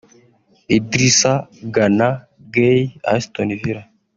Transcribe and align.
Idrissa 0.77 1.33
Gana 1.75 2.09
Gueye 2.53 2.85
(Aston 3.13 3.49
Villa 3.61 3.83